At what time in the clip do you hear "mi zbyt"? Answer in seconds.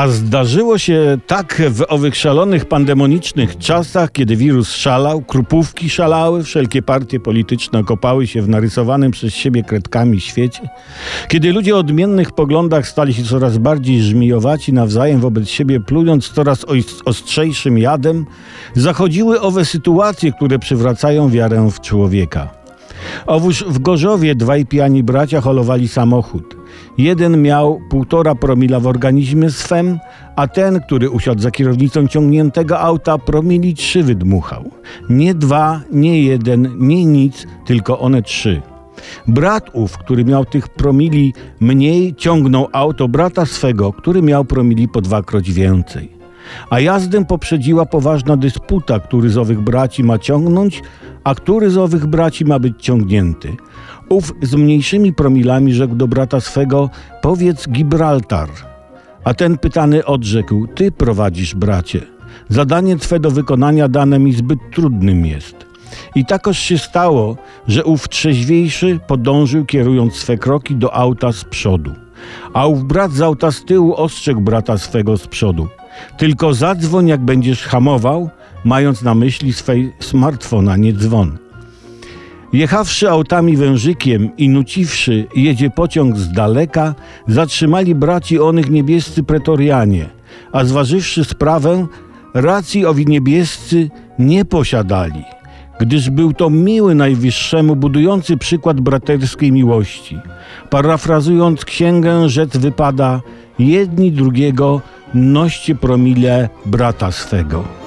64.18-64.58